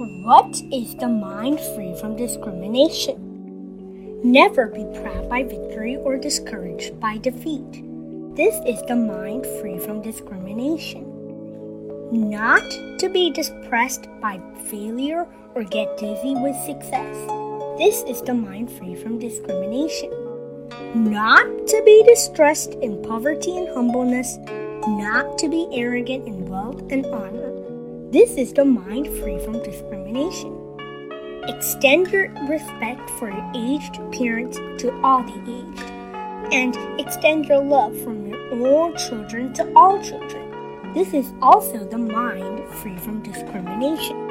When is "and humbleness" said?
23.54-24.38